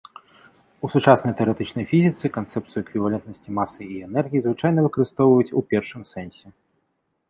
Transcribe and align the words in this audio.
У 0.87 0.89
сучаснай 0.93 1.35
тэарэтычнай 1.41 1.85
фізіцы 1.91 2.25
канцэпцыю 2.39 2.81
эквівалентнасці 2.87 3.49
масы 3.61 3.81
і 3.93 4.01
энергіі 4.09 4.41
звычайна 4.49 4.79
выкарыстоўваюць 4.91 5.51
у 5.59 5.69
першым 5.75 6.01
сэнсе. 6.19 6.47